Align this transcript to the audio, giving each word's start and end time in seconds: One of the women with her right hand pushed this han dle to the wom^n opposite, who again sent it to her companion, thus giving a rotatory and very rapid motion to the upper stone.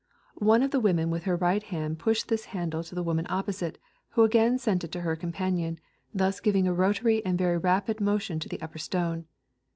One 0.41 0.63
of 0.63 0.71
the 0.71 0.79
women 0.79 1.11
with 1.11 1.25
her 1.25 1.35
right 1.35 1.61
hand 1.61 1.99
pushed 1.99 2.27
this 2.27 2.45
han 2.45 2.71
dle 2.71 2.83
to 2.85 2.95
the 2.95 3.03
wom^n 3.03 3.23
opposite, 3.29 3.77
who 4.09 4.23
again 4.23 4.57
sent 4.57 4.83
it 4.83 4.91
to 4.93 5.01
her 5.01 5.15
companion, 5.15 5.77
thus 6.11 6.39
giving 6.39 6.67
a 6.67 6.73
rotatory 6.73 7.21
and 7.23 7.37
very 7.37 7.59
rapid 7.59 8.01
motion 8.01 8.39
to 8.39 8.49
the 8.49 8.59
upper 8.63 8.79
stone. 8.79 9.25